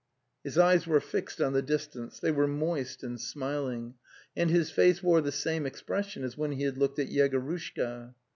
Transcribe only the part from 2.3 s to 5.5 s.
were moist and smiling, and his face wore the